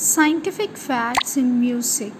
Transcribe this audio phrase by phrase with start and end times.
[0.00, 2.12] Scientific facts in music.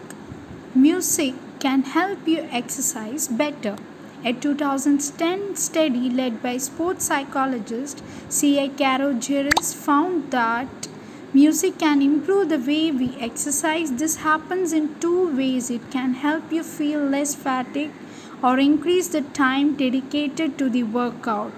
[0.74, 3.76] Music can help you exercise better.
[4.24, 8.68] A 2010 study led by sports psychologist C.A.
[8.70, 10.88] Karageorghis found that
[11.32, 13.92] music can improve the way we exercise.
[13.92, 15.70] This happens in two ways.
[15.70, 17.94] It can help you feel less fatigued
[18.42, 21.52] or increase the time dedicated to the workout.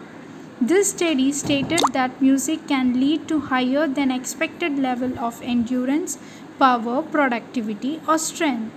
[0.62, 6.18] This study stated that music can lead to higher than expected level of endurance,
[6.58, 8.71] power, productivity or strength.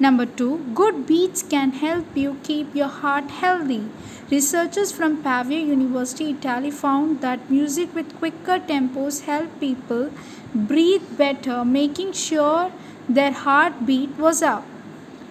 [0.00, 3.88] Number 2, good beats can help you keep your heart healthy.
[4.28, 10.10] Researchers from Pavia University, Italy found that music with quicker tempos help people
[10.52, 12.72] breathe better, making sure
[13.08, 14.66] their heartbeat was up.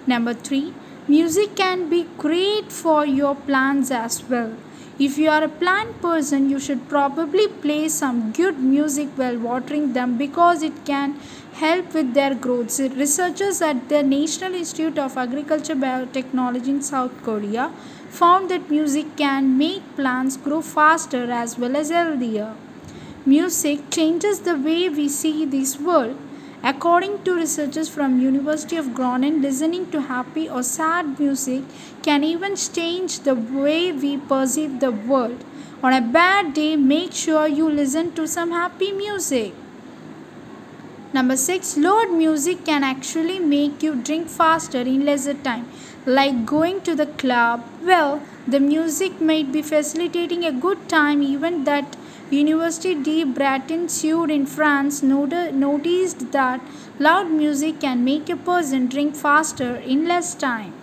[0.07, 0.73] Number 3,
[1.09, 4.53] music can be great for your plants as well.
[4.99, 9.93] If you are a plant person, you should probably play some good music while watering
[9.93, 11.13] them because it can
[11.53, 12.77] help with their growth.
[12.97, 17.71] Researchers at the National Institute of Agriculture Biotechnology in South Korea
[18.09, 22.53] found that music can make plants grow faster as well as healthier.
[23.25, 26.17] Music changes the way we see this world.
[26.61, 31.63] According to researchers from University of Groningen, listening to happy or sad music
[32.03, 35.43] can even change the way we perceive the world.
[35.81, 39.53] On a bad day, make sure you listen to some happy music.
[41.13, 45.65] Number 6 loud music can actually make you drink faster in lesser time
[46.05, 51.63] like going to the club well the music might be facilitating a good time even
[51.63, 51.97] that
[52.31, 56.61] University de Breteuil in France noticed that
[56.99, 60.78] loud music can make a person drink faster in less time.